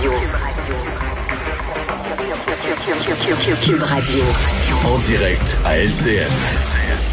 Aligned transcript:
Radio. 0.00 0.12
Cube 3.62 3.82
Radio. 3.82 4.22
En 4.86 4.98
direct 5.00 5.58
à 5.66 5.76
LCN. 5.76 6.26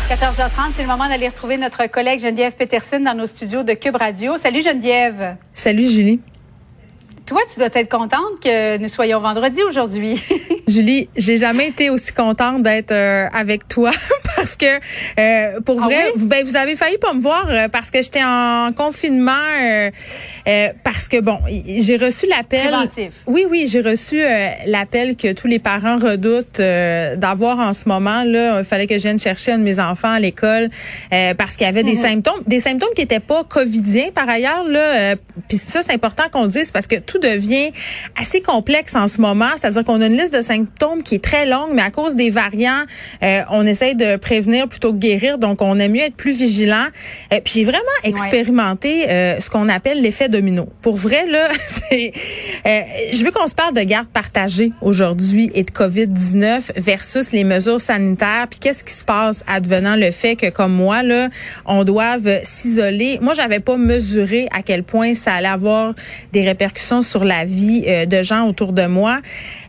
14h30, 0.09 0.71
c'est 0.73 0.83
le 0.83 0.87
moment 0.87 1.09
d'aller 1.09 1.27
retrouver 1.27 1.57
notre 1.57 1.87
collègue 1.87 2.21
Geneviève 2.21 2.55
Peterson 2.55 3.01
dans 3.01 3.13
nos 3.13 3.25
studios 3.25 3.63
de 3.63 3.73
Cube 3.73 3.97
Radio. 3.97 4.37
Salut 4.37 4.61
Geneviève. 4.61 5.35
Salut 5.53 5.89
Julie. 5.89 6.21
Toi, 7.25 7.41
tu 7.51 7.59
dois 7.59 7.67
être 7.73 7.91
contente 7.91 8.39
que 8.41 8.77
nous 8.77 8.87
soyons 8.87 9.19
vendredi 9.19 9.61
aujourd'hui. 9.63 10.23
Julie, 10.67 11.07
j'ai 11.15 11.37
jamais 11.37 11.69
été 11.69 11.89
aussi 11.89 12.11
contente 12.11 12.61
d'être 12.61 12.91
euh, 12.91 13.27
avec 13.33 13.69
toi 13.69 13.89
parce 14.35 14.57
que 14.57 14.65
euh, 14.65 15.61
pour 15.61 15.81
Ah 15.81 15.85
vrai, 15.85 16.05
oui? 16.07 16.11
vous, 16.17 16.27
ben, 16.27 16.43
vous 16.43 16.57
avez 16.57 16.75
failli 16.75 16.97
pas 16.97 17.13
me 17.13 17.21
voir 17.21 17.45
euh, 17.49 17.69
parce 17.69 17.89
que 17.89 18.01
j'étais 18.03 18.21
en 18.21 18.73
confinement 18.75 19.31
euh, 19.31 19.89
euh, 20.45 20.67
parce 20.83 21.07
que 21.07 21.21
bon, 21.21 21.39
j'ai 21.65 21.95
reçu 21.95 22.27
l'appel. 22.27 22.67
Oui, 23.27 23.45
oui, 23.49 23.67
j'ai 23.71 23.79
reçu 23.79 24.21
euh, 24.21 24.49
l'appel 24.65 25.15
que 25.15 25.31
tous 25.31 25.47
les 25.47 25.59
parents 25.59 25.95
redoutent 25.95 26.59
euh, 26.59 27.15
d'avoir 27.15 27.59
en 27.59 27.71
ce 27.71 27.87
moment. 27.87 28.23
Là, 28.25 28.59
il 28.59 28.65
fallait 28.65 28.87
que 28.87 28.97
je 28.97 29.03
vienne 29.03 29.19
chercher 29.19 29.53
un 29.53 29.59
de 29.59 29.63
mes 29.63 29.79
enfants 29.79 30.11
à 30.11 30.19
l'école 30.19 30.69
euh, 31.13 31.33
parce 31.33 31.55
qu'il 31.55 31.65
y 31.65 31.69
avait 31.69 31.83
des 31.83 31.95
symptômes, 31.95 32.41
des 32.45 32.59
symptômes 32.59 32.93
qui 32.93 33.03
étaient 33.03 33.21
pas 33.21 33.45
covidiens 33.45 34.09
par 34.13 34.27
ailleurs. 34.27 34.65
Là, 34.65 34.79
euh, 34.79 35.15
puis 35.47 35.57
ça 35.57 35.79
c'est 35.81 35.93
important 35.93 36.23
qu'on 36.29 36.43
le 36.43 36.49
dise 36.49 36.71
parce 36.71 36.87
que 36.87 36.97
tout 36.97 37.19
devient 37.19 37.71
assez 38.19 38.41
complexe 38.41 38.95
en 38.95 39.07
ce 39.07 39.21
moment. 39.21 39.47
C'est-à-dire 39.55 39.85
qu'on 39.85 40.01
a 40.01 40.07
une 40.07 40.17
liste 40.17 40.33
de 40.33 40.41
symptômes 40.41 40.56
qui 41.03 41.15
est 41.15 41.23
très 41.23 41.45
longue, 41.45 41.71
mais 41.73 41.81
à 41.81 41.91
cause 41.91 42.15
des 42.15 42.29
variants, 42.29 42.83
euh, 43.23 43.41
on 43.51 43.65
essaye 43.65 43.95
de 43.95 44.15
prévenir 44.15 44.67
plutôt 44.67 44.93
que 44.93 44.97
guérir. 44.97 45.37
Donc, 45.37 45.61
on 45.61 45.79
aime 45.79 45.91
mieux 45.91 46.01
être 46.01 46.15
plus 46.15 46.37
vigilant. 46.37 46.87
Euh, 47.33 47.39
puis 47.43 47.53
j'ai 47.55 47.63
vraiment 47.63 47.77
expérimenté 48.03 49.09
euh, 49.09 49.39
ce 49.39 49.49
qu'on 49.49 49.69
appelle 49.69 50.01
l'effet 50.01 50.29
domino. 50.29 50.69
Pour 50.81 50.95
vrai, 50.95 51.25
là, 51.27 51.47
c'est. 51.67 52.11
euh, 52.65 52.81
je 53.11 53.23
veux 53.23 53.31
qu'on 53.31 53.47
se 53.47 53.55
parle 53.55 53.73
de 53.73 53.81
garde 53.81 54.07
partagée 54.07 54.71
aujourd'hui 54.81 55.51
et 55.53 55.63
de 55.63 55.71
COVID-19 55.71 56.71
versus 56.77 57.31
les 57.31 57.43
mesures 57.43 57.79
sanitaires. 57.79 58.47
Puis 58.49 58.59
qu'est-ce 58.59 58.83
qui 58.83 58.93
se 58.93 59.03
passe 59.03 59.43
advenant 59.47 59.95
le 59.95 60.11
fait 60.11 60.35
que, 60.35 60.49
comme 60.49 60.73
moi, 60.73 61.03
là, 61.03 61.29
on 61.65 61.83
doive 61.83 62.39
s'isoler. 62.43 63.19
Moi, 63.21 63.33
j'avais 63.33 63.59
pas 63.59 63.77
mesuré 63.77 64.47
à 64.51 64.61
quel 64.61 64.83
point 64.83 65.13
ça 65.13 65.33
allait 65.33 65.47
avoir 65.47 65.93
des 66.33 66.43
répercussions 66.43 67.01
sur 67.01 67.23
la 67.23 67.45
vie 67.45 67.83
euh, 67.87 68.05
de 68.05 68.23
gens 68.23 68.47
autour 68.47 68.73
de 68.73 68.85
moi. 68.85 69.19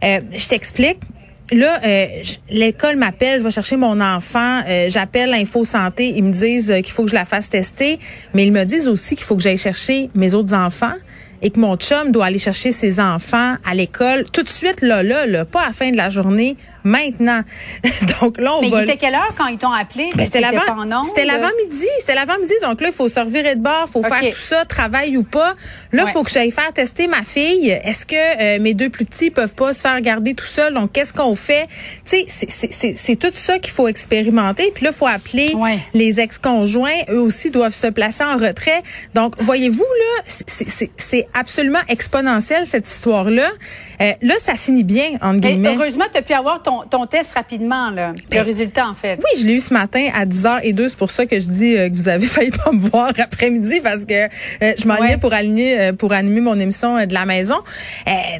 Euh, 0.04 0.20
je 0.36 0.48
t'explique. 0.48 0.77
Là, 0.78 1.80
euh, 1.84 2.06
l'école 2.50 2.96
m'appelle, 2.96 3.40
je 3.40 3.44
vais 3.44 3.50
chercher 3.50 3.76
mon 3.76 4.00
enfant, 4.00 4.60
euh, 4.68 4.88
j'appelle 4.88 5.32
Info 5.32 5.64
Santé, 5.64 6.12
ils 6.14 6.22
me 6.22 6.32
disent 6.32 6.70
euh, 6.70 6.80
qu'il 6.80 6.92
faut 6.92 7.04
que 7.04 7.10
je 7.10 7.14
la 7.14 7.24
fasse 7.24 7.48
tester, 7.48 7.98
mais 8.34 8.46
ils 8.46 8.52
me 8.52 8.64
disent 8.64 8.86
aussi 8.86 9.16
qu'il 9.16 9.24
faut 9.24 9.34
que 9.34 9.42
j'aille 9.42 9.58
chercher 9.58 10.10
mes 10.14 10.34
autres 10.34 10.54
enfants 10.54 10.94
et 11.40 11.50
que 11.50 11.58
mon 11.58 11.76
chum 11.76 12.12
doit 12.12 12.26
aller 12.26 12.38
chercher 12.38 12.70
ses 12.70 13.00
enfants 13.00 13.56
à 13.64 13.74
l'école 13.74 14.24
tout 14.30 14.42
de 14.42 14.48
suite 14.48 14.82
là 14.82 15.02
là, 15.02 15.26
là 15.26 15.44
pas 15.44 15.62
à 15.62 15.66
la 15.68 15.72
fin 15.72 15.90
de 15.90 15.96
la 15.96 16.10
journée, 16.10 16.56
maintenant. 16.84 17.42
Donc 18.20 18.38
là 18.38 18.54
on 18.56 18.60
Mais 18.62 18.68
va 18.70 18.80
il 18.82 18.84
était 18.90 18.96
quelle 18.98 19.14
heure 19.14 19.34
quand 19.36 19.46
ils 19.46 19.58
t'ont 19.58 19.72
appelé? 19.72 20.10
ben, 20.14 20.24
c'était 20.24 20.40
l'avant, 20.40 20.60
c'était 21.04 21.24
l'avant-midi, 21.24 21.86
c'était 21.98 22.14
l'avant-midi. 22.14 22.54
Donc 22.62 22.80
là, 22.80 22.88
il 22.88 22.94
faut 22.94 23.08
se 23.08 23.20
revirer 23.20 23.54
de 23.56 23.60
bord, 23.62 23.88
faut 23.88 24.02
faire 24.02 24.20
tout 24.20 24.36
ça, 24.36 24.64
travail 24.64 25.16
ou 25.16 25.22
pas. 25.24 25.54
Là, 25.92 26.02
il 26.02 26.04
Ouais. 26.04 26.12
faut 26.12 26.22
que 26.22 26.30
j'aille 26.30 26.50
faire 26.50 26.72
tester 26.72 27.06
ma 27.08 27.22
fille. 27.24 27.70
Est-ce 27.70 28.06
que 28.06 28.14
euh, 28.16 28.58
mes 28.60 28.74
deux 28.74 28.90
plus 28.90 29.04
petits 29.04 29.30
peuvent 29.30 29.54
pas 29.54 29.72
se 29.72 29.80
faire 29.80 30.00
garder 30.00 30.34
tout 30.34 30.44
seul 30.44 30.74
Donc 30.74 30.92
qu'est-ce 30.92 31.12
qu'on 31.12 31.34
fait? 31.34 31.66
Tu 32.08 32.24
sais, 32.26 32.94
c'est- 32.96 33.16
tout 33.18 33.30
ça 33.32 33.58
qu'il 33.58 33.72
faut 33.72 33.88
expérimenter. 33.88 34.70
Puis 34.74 34.84
là, 34.84 34.90
il 34.92 34.96
faut 34.96 35.06
appeler 35.06 35.52
Ouais. 35.54 35.78
les 35.94 36.20
ex-conjoints. 36.20 37.04
Eux 37.10 37.20
aussi 37.20 37.50
doivent 37.50 37.74
se 37.74 37.86
placer 37.88 38.22
en 38.24 38.36
retrait. 38.36 38.82
Donc, 39.14 39.34
voyez-vous 39.40 39.82
là, 39.84 40.22
c'est- 40.26 41.26
absolument 41.34 41.78
exponentiel 41.88 42.66
cette 42.66 42.86
histoire-là. 42.86 43.50
Euh, 44.00 44.12
là, 44.22 44.34
ça 44.40 44.54
finit 44.54 44.84
bien 44.84 45.10
entre 45.20 45.40
Mais 45.42 45.52
guillemets. 45.54 45.74
heureusement, 45.74 46.04
tu 46.12 46.18
as 46.18 46.22
pu 46.22 46.32
avoir 46.32 46.62
ton, 46.62 46.67
ton 46.90 47.06
test 47.06 47.34
rapidement, 47.34 47.90
là. 47.90 48.12
Ben, 48.30 48.38
le 48.38 48.42
résultat, 48.44 48.86
en 48.88 48.94
fait. 48.94 49.16
Oui, 49.18 49.40
je 49.40 49.46
l'ai 49.46 49.54
eu 49.54 49.60
ce 49.60 49.72
matin 49.74 50.08
à 50.14 50.24
10h02. 50.26 50.88
C'est 50.88 50.98
pour 50.98 51.10
ça 51.10 51.26
que 51.26 51.38
je 51.40 51.46
dis 51.48 51.76
euh, 51.76 51.88
que 51.90 51.94
vous 51.94 52.08
avez 52.08 52.26
failli 52.34 52.50
pas 52.50 52.72
me 52.72 52.78
voir 52.78 53.10
après-midi 53.18 53.80
parce 53.82 54.04
que 54.04 54.24
euh, 54.26 54.72
je 54.78 54.86
m'enlignais 54.86 55.08
Ouais. 55.08 55.16
pour 55.16 55.32
aligner 55.32 55.80
euh, 55.80 55.92
pour 55.92 56.12
animer 56.12 56.40
mon 56.40 56.58
émission 56.58 57.04
de 57.06 57.14
la 57.14 57.24
maison. 57.24 57.56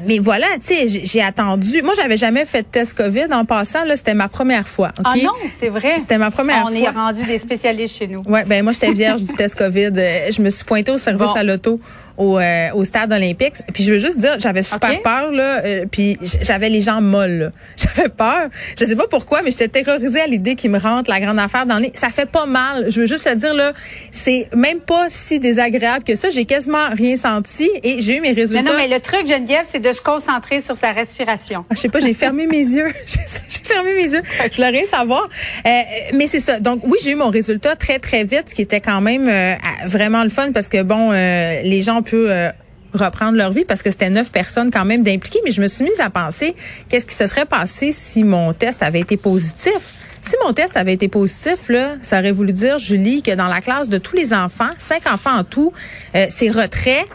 Mais 0.05 0.19
voilà, 0.19 0.47
tu 0.65 0.73
sais, 0.87 1.01
j'ai- 1.05 1.21
attendu. 1.21 1.81
Moi, 1.81 1.93
j'avais 1.95 2.17
jamais 2.17 2.45
fait 2.45 2.61
de 2.63 2.67
test 2.67 2.93
Covid 2.95 3.27
en 3.31 3.45
passant. 3.45 3.83
Là, 3.85 3.95
c'était 3.95 4.13
ma 4.13 4.27
première 4.29 4.67
fois. 4.67 4.91
Ah 5.03 5.13
ok? 5.15 5.23
non, 5.23 5.31
c'est 5.57 5.69
vrai. 5.69 5.95
C'était 5.99 6.17
ma 6.17 6.31
première 6.31 6.63
On 6.65 6.69
fois. 6.69 6.77
est 6.77 6.89
rendu 6.89 7.23
des 7.25 7.37
spécialistes 7.37 7.97
chez 7.97 8.07
nous. 8.07 8.21
Ouais, 8.25 8.43
ben 8.45 8.63
moi 8.63 8.71
j'étais 8.73 8.91
vierge 8.91 9.21
du 9.21 9.33
test 9.33 9.55
Covid. 9.55 9.91
Je 9.95 10.41
me 10.41 10.49
suis 10.49 10.63
pointée 10.63 10.91
au 10.91 10.97
service 10.97 11.27
Bon. 11.27 11.33
à 11.33 11.43
l'auto 11.43 11.79
au, 12.17 12.37
euh, 12.39 12.67
au 12.73 12.83
stade 12.83 13.11
olympique. 13.11 13.55
Puis 13.73 13.83
je 13.83 13.93
veux 13.93 13.97
juste 13.99 14.17
dire, 14.17 14.35
j'avais 14.39 14.63
super 14.63 15.01
peur 15.01 15.31
là. 15.31 15.61
euh, 15.63 15.85
puis 15.91 16.17
j'avais 16.41 16.69
les 16.69 16.81
jambes 16.81 17.05
molles. 17.05 17.51
J'avais 17.77 18.09
peur. 18.19 18.49
Je 18.77 18.85
sais 18.85 18.95
pas 18.95 19.07
pourquoi, 19.09 19.41
mais 19.41 19.51
j'étais 19.51 19.69
terrorisée 19.69 20.19
à 20.21 20.27
l'idée 20.27 20.55
qu'il 20.55 20.69
me 20.71 20.77
rentre 20.77 21.09
la 21.09 21.19
grande 21.21 21.39
affaire 21.39 21.65
dans 21.65 21.75
le 21.75 21.83
nez. 21.83 21.91
Ça 21.95 22.09
fait 22.09 22.29
pas 22.29 22.45
mal. 22.45 22.85
Je 22.91 22.99
veux 23.01 23.07
juste 23.07 23.27
le 23.29 23.35
dire 23.35 23.53
là. 23.53 23.71
C'est 24.11 24.47
même 24.53 24.81
pas 24.81 25.05
si 25.09 25.39
désagréable 25.39 26.03
que 26.03 26.15
ça. 26.15 26.29
J'ai 26.29 26.45
quasiment 26.45 26.89
rien 26.91 27.15
senti 27.15 27.69
et 27.81 28.01
j'ai 28.01 28.17
eu 28.17 28.21
mes 28.21 28.33
Mais 28.33 28.41
résultats. 28.41 28.63
non, 28.63 28.77
mais 28.77 28.87
le 28.87 28.99
truc, 28.99 29.25
Geneviève, 29.27 29.65
c'est 29.69 29.79
de 29.79 29.91
se 29.91 30.01
concentrer 30.01 30.59
sur 30.61 30.75
sa 30.75 30.91
respiration. 30.91 31.65
Ah, 31.69 31.75
je 31.75 31.79
sais 31.81 31.89
pas, 31.89 31.99
j'ai 31.99 32.13
fermé 32.13 32.45
mes 32.45 32.57
yeux. 32.57 32.91
j'ai 33.07 33.59
fermé 33.63 33.93
mes 33.93 34.11
yeux. 34.11 34.21
Je 34.51 34.55
voulais 34.57 34.69
rien 34.69 34.85
savoir. 34.85 35.27
Euh, 35.65 35.81
mais 36.13 36.27
c'est 36.27 36.41
ça. 36.41 36.59
Donc 36.59 36.81
oui, 36.83 36.97
j'ai 37.03 37.11
eu 37.11 37.15
mon 37.15 37.29
résultat 37.29 37.75
très 37.77 37.99
très 37.99 38.23
vite, 38.25 38.49
ce 38.49 38.55
qui 38.55 38.61
était 38.61 38.81
quand 38.81 39.01
même 39.01 39.27
euh, 39.29 39.55
vraiment 39.85 40.23
le 40.23 40.29
fun 40.29 40.51
parce 40.51 40.67
que 40.67 40.83
bon, 40.83 41.11
euh, 41.11 41.61
les 41.63 41.81
gens 41.81 42.01
peuvent 42.01 42.27
euh, 42.29 42.49
reprendre 42.93 43.37
leur 43.37 43.51
vie 43.51 43.65
parce 43.65 43.83
que 43.83 43.91
c'était 43.91 44.09
neuf 44.09 44.31
personnes 44.31 44.71
quand 44.71 44.85
même 44.85 45.03
d'impliquées. 45.03 45.39
Mais 45.43 45.51
je 45.51 45.61
me 45.61 45.67
suis 45.67 45.83
mise 45.83 45.99
à 45.99 46.09
penser 46.09 46.55
qu'est-ce 46.89 47.05
qui 47.05 47.15
se 47.15 47.27
serait 47.27 47.45
passé 47.45 47.91
si 47.91 48.23
mon 48.23 48.53
test 48.53 48.83
avait 48.83 49.01
été 49.01 49.17
positif? 49.17 49.93
Si 50.21 50.35
mon 50.43 50.53
test 50.53 50.75
avait 50.75 50.93
été 50.93 51.07
positif, 51.07 51.69
là, 51.69 51.95
ça 52.01 52.19
aurait 52.19 52.31
voulu 52.31 52.51
dire, 52.51 52.77
Julie, 52.77 53.21
que 53.21 53.31
dans 53.31 53.47
la 53.47 53.61
classe 53.61 53.87
de 53.87 53.97
tous 53.97 54.15
les 54.15 54.33
enfants, 54.33 54.69
cinq 54.77 55.07
enfants 55.07 55.37
en 55.37 55.43
tout, 55.43 55.71
euh, 56.15 56.25
c'est 56.29 56.49
retrait. 56.49 57.05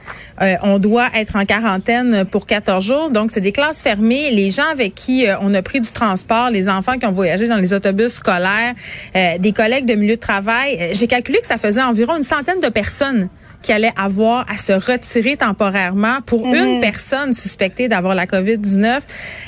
Euh, 0.41 0.55
on 0.63 0.79
doit 0.79 1.09
être 1.15 1.37
en 1.37 1.45
quarantaine 1.45 2.25
pour 2.25 2.47
14 2.47 2.85
jours. 2.85 3.11
Donc, 3.11 3.31
c'est 3.31 3.41
des 3.41 3.53
classes 3.53 3.83
fermées. 3.83 4.31
Les 4.31 4.51
gens 4.51 4.67
avec 4.71 4.95
qui 4.95 5.29
euh, 5.29 5.37
on 5.41 5.55
a 5.55 5.63
pris 5.63 5.81
du 5.81 5.91
transport, 5.93 6.51
les 6.51 6.69
enfants 6.69 6.99
qui 6.99 7.07
ont 7.07 7.13
voyagé 7.13 7.47
dans 7.47 7.57
les 7.57 7.73
autobus 7.73 8.15
scolaires, 8.15 8.75
euh, 9.17 9.39
des 9.39 9.53
collègues 9.53 9.87
de 9.87 9.95
milieu 9.95 10.17
de 10.17 10.21
travail, 10.21 10.79
euh, 10.81 10.89
j'ai 10.93 11.07
calculé 11.07 11.39
que 11.41 11.47
ça 11.47 11.59
faisait 11.59 11.83
environ 11.83 12.17
une 12.17 12.23
centaine 12.23 12.61
de 12.61 12.69
personnes 12.69 13.29
qui 13.65 13.73
allaient 13.73 13.93
avoir 13.97 14.45
à 14.51 14.57
se 14.57 14.73
retirer 14.73 15.37
temporairement 15.37 16.19
pour 16.27 16.47
une 16.47 16.81
personne 16.81 17.33
suspectée 17.33 17.89
d'avoir 17.89 18.15
la 18.15 18.27
COVID-19. 18.27 19.01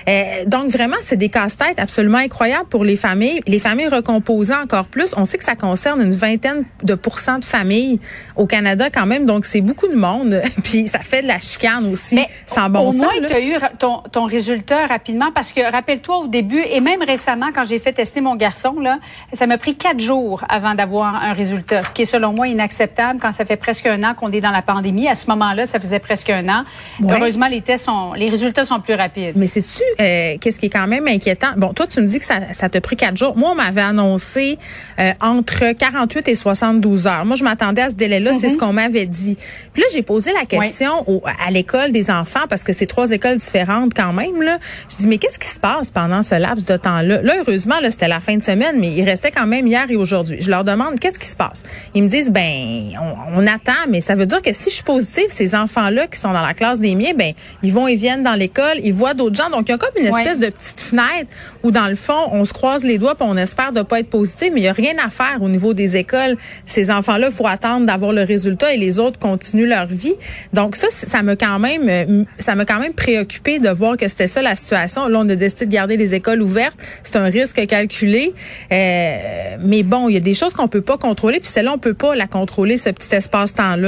Euh, 0.08 0.44
donc, 0.46 0.70
vraiment, 0.70 0.96
c'est 1.02 1.16
des 1.16 1.28
casse-têtes 1.28 1.78
absolument 1.78 2.18
incroyables 2.18 2.68
pour 2.68 2.82
les 2.82 2.96
familles. 2.96 3.40
Les 3.46 3.58
familles 3.58 3.88
recomposées 3.88 4.54
encore 4.54 4.86
plus. 4.86 5.14
On 5.16 5.26
sait 5.26 5.36
que 5.36 5.44
ça 5.44 5.54
concerne 5.54 6.00
une 6.00 6.12
vingtaine 6.12 6.64
de 6.82 6.94
pourcents 6.94 7.38
de 7.38 7.44
familles 7.44 8.00
au 8.36 8.46
Canada 8.46 8.88
quand 8.90 9.06
même. 9.06 9.26
Donc, 9.26 9.44
c'est 9.44 9.60
beaucoup 9.60 9.86
de 9.88 9.96
monde. 9.96 10.40
Puis, 10.64 10.86
ça 10.86 11.00
fait 11.00 11.22
de 11.22 11.28
la 11.28 11.38
chicane 11.38 11.92
aussi, 11.92 12.14
Mais 12.14 12.28
sans 12.46 12.70
bon 12.70 12.88
au 12.88 12.92
sens. 12.92 13.02
moins, 13.02 13.20
là. 13.20 13.28
tu 13.28 13.34
as 13.34 13.42
eu 13.42 13.54
ton, 13.78 13.98
ton 14.10 14.24
résultat 14.24 14.86
rapidement 14.86 15.30
parce 15.34 15.52
que 15.52 15.60
rappelle-toi 15.70 16.16
au 16.16 16.26
début 16.26 16.62
et 16.70 16.80
même 16.80 17.02
récemment 17.02 17.48
quand 17.54 17.64
j'ai 17.64 17.78
fait 17.78 17.92
tester 17.92 18.20
mon 18.20 18.36
garçon 18.36 18.80
là, 18.80 18.98
ça 19.32 19.46
m'a 19.46 19.58
pris 19.58 19.76
quatre 19.76 20.00
jours 20.00 20.44
avant 20.48 20.74
d'avoir 20.74 21.14
un 21.16 21.32
résultat, 21.32 21.84
ce 21.84 21.92
qui 21.92 22.02
est 22.02 22.06
selon 22.06 22.32
moi 22.32 22.48
inacceptable 22.48 23.20
quand 23.20 23.32
ça 23.32 23.44
fait 23.44 23.56
presque 23.56 23.86
un 23.86 24.02
an 24.02 24.05
qu'on 24.14 24.30
est 24.32 24.40
dans 24.40 24.50
la 24.50 24.62
pandémie. 24.62 25.08
À 25.08 25.14
ce 25.14 25.26
moment-là, 25.30 25.66
ça 25.66 25.80
faisait 25.80 25.98
presque 25.98 26.30
un 26.30 26.48
an. 26.48 26.64
Ouais. 27.00 27.14
Heureusement, 27.16 27.46
les 27.48 27.60
tests 27.60 27.86
sont, 27.86 28.12
les 28.14 28.28
résultats 28.28 28.64
sont 28.64 28.80
plus 28.80 28.94
rapides. 28.94 29.34
Mais 29.36 29.46
sais-tu 29.46 29.82
euh, 30.00 30.36
qu'est-ce 30.40 30.58
qui 30.58 30.66
est 30.66 30.70
quand 30.70 30.86
même 30.86 31.06
inquiétant? 31.08 31.48
Bon, 31.56 31.72
toi, 31.72 31.86
tu 31.86 32.00
me 32.00 32.06
dis 32.06 32.18
que 32.18 32.24
ça, 32.24 32.40
ça 32.52 32.68
te 32.68 32.78
pris 32.78 32.96
quatre 32.96 33.16
jours. 33.16 33.36
Moi, 33.36 33.50
on 33.52 33.54
m'avait 33.54 33.80
annoncé 33.82 34.58
euh, 34.98 35.12
entre 35.20 35.72
48 35.72 36.28
et 36.28 36.34
72 36.34 37.06
heures. 37.06 37.24
Moi, 37.24 37.36
je 37.36 37.44
m'attendais 37.44 37.82
à 37.82 37.88
ce 37.90 37.94
délai-là. 37.94 38.32
C'est 38.34 38.48
ce 38.50 38.58
qu'on 38.58 38.72
m'avait 38.72 39.06
dit. 39.06 39.36
Puis 39.72 39.82
là, 39.82 39.88
j'ai 39.92 40.02
posé 40.02 40.32
la 40.32 40.44
question 40.46 40.90
au- 41.08 41.22
à 41.46 41.50
l'école 41.50 41.92
des 41.92 42.10
enfants, 42.10 42.40
parce 42.48 42.62
que 42.62 42.72
c'est 42.72 42.86
trois 42.86 43.10
écoles 43.10 43.36
différentes 43.38 43.92
quand 43.94 44.12
même. 44.12 44.42
Là. 44.42 44.58
Je 44.90 44.96
dis, 44.96 45.06
mais 45.06 45.18
qu'est-ce 45.18 45.38
qui 45.38 45.48
se 45.48 45.60
passe 45.60 45.90
pendant 45.90 46.22
ce 46.22 46.34
laps 46.34 46.64
de 46.64 46.76
temps-là? 46.76 47.22
Là, 47.22 47.34
heureusement, 47.38 47.80
là, 47.80 47.90
c'était 47.90 48.08
la 48.08 48.20
fin 48.20 48.36
de 48.36 48.42
semaine, 48.42 48.76
mais 48.78 48.88
il 48.92 49.02
restait 49.04 49.30
quand 49.30 49.46
même 49.46 49.66
hier 49.66 49.84
et 49.90 49.96
aujourd'hui. 49.96 50.38
Je 50.40 50.50
leur 50.50 50.64
demande, 50.64 50.98
qu'est-ce 50.98 51.18
qui 51.18 51.28
se 51.28 51.36
passe? 51.36 51.64
Ils 51.94 52.02
me 52.02 52.08
disent, 52.08 52.30
ben, 52.30 52.90
on, 53.00 53.40
on 53.42 53.46
attend, 53.46 53.72
mais 53.88 53.95
mais 53.96 54.02
ça 54.02 54.14
veut 54.14 54.26
dire 54.26 54.42
que 54.42 54.52
si 54.52 54.68
je 54.68 54.74
suis 54.74 54.84
positive, 54.84 55.24
ces 55.28 55.54
enfants-là 55.54 56.06
qui 56.06 56.20
sont 56.20 56.34
dans 56.34 56.46
la 56.46 56.52
classe 56.52 56.80
des 56.80 56.94
miens, 56.94 57.14
ben 57.16 57.32
ils 57.62 57.72
vont 57.72 57.88
et 57.88 57.94
viennent 57.94 58.22
dans 58.22 58.34
l'école, 58.34 58.78
ils 58.84 58.92
voient 58.92 59.14
d'autres 59.14 59.36
gens. 59.36 59.48
Donc, 59.48 59.62
il 59.68 59.70
y 59.70 59.74
a 59.74 59.78
comme 59.78 59.96
une 59.98 60.04
espèce 60.04 60.38
de 60.38 60.50
petite 60.50 60.82
fenêtre 60.82 61.30
où, 61.62 61.70
dans 61.70 61.88
le 61.88 61.94
fond, 61.94 62.28
on 62.32 62.44
se 62.44 62.52
croise 62.52 62.84
les 62.84 62.98
doigts 62.98 63.14
puis 63.14 63.26
on 63.26 63.38
espère 63.38 63.72
de 63.72 63.80
pas 63.80 64.00
être 64.00 64.10
positif, 64.10 64.50
mais 64.52 64.60
il 64.60 64.64
y 64.64 64.68
a 64.68 64.72
rien 64.72 64.92
à 65.02 65.08
faire 65.08 65.38
au 65.40 65.48
niveau 65.48 65.72
des 65.72 65.96
écoles. 65.96 66.36
Ces 66.66 66.90
enfants-là, 66.90 67.28
il 67.30 67.32
faut 67.32 67.46
attendre 67.46 67.86
d'avoir 67.86 68.12
le 68.12 68.22
résultat 68.22 68.74
et 68.74 68.76
les 68.76 68.98
autres 68.98 69.18
continuent 69.18 69.66
leur 69.66 69.86
vie. 69.86 70.14
Donc, 70.52 70.76
ça, 70.76 70.88
ça 70.90 71.22
m'a 71.22 71.36
quand 71.36 71.58
même, 71.58 71.88
euh, 71.88 72.24
ça 72.38 72.54
m'a 72.54 72.66
quand 72.66 72.78
même 72.78 72.92
préoccupé 72.92 73.60
de 73.60 73.70
voir 73.70 73.96
que 73.96 74.08
c'était 74.08 74.28
ça 74.28 74.42
la 74.42 74.56
situation. 74.56 75.08
Là, 75.08 75.20
on 75.20 75.28
a 75.30 75.36
décidé 75.36 75.64
de 75.64 75.72
garder 75.72 75.96
les 75.96 76.14
écoles 76.14 76.42
ouvertes. 76.42 76.76
C'est 77.02 77.16
un 77.16 77.30
risque 77.30 77.66
calculé. 77.66 78.34
Euh, 78.70 79.56
mais 79.60 79.82
bon, 79.82 80.10
il 80.10 80.14
y 80.16 80.18
a 80.18 80.20
des 80.20 80.34
choses 80.34 80.52
qu'on 80.52 80.68
peut 80.68 80.82
pas 80.82 80.98
contrôler, 80.98 81.40
puis 81.40 81.48
celle-là, 81.48 81.72
on 81.72 81.78
peut 81.78 81.94
pas 81.94 82.14
la 82.14 82.26
contrôler, 82.26 82.76
ce 82.76 82.90
petit 82.90 83.14
espace-temps-là. 83.14 83.85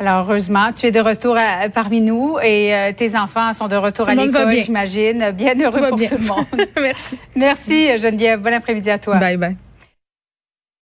Alors, 0.00 0.28
heureusement, 0.28 0.72
tu 0.72 0.86
es 0.86 0.90
de 0.90 0.98
retour 0.98 1.38
parmi 1.72 2.00
nous 2.00 2.36
et 2.42 2.74
euh, 2.74 2.92
tes 2.92 3.16
enfants 3.16 3.52
sont 3.52 3.68
de 3.68 3.76
retour 3.76 4.08
à 4.08 4.14
l'école, 4.14 4.52
j'imagine. 4.54 5.30
Bien 5.30 5.54
heureux 5.60 5.88
pour 5.88 5.98
tout 5.98 6.14
le 6.18 6.26
monde. 6.26 6.46
Merci. 6.76 7.18
Merci, 7.36 7.98
Geneviève. 7.98 8.40
Bon 8.40 8.52
après-midi 8.52 8.90
à 8.90 8.98
toi. 8.98 9.18
Bye 9.18 9.36
bye. 9.36 9.56